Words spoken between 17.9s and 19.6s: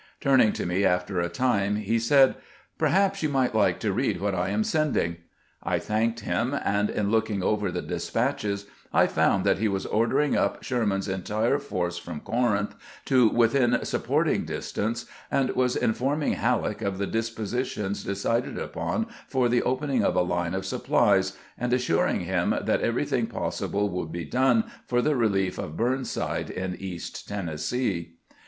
decided upon for